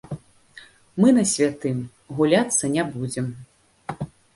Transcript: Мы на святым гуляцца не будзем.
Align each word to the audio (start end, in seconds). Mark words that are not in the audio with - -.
Мы 1.03 1.11
на 1.19 1.25
святым 1.33 1.77
гуляцца 2.21 2.75
не 2.77 2.91
будзем. 2.97 3.33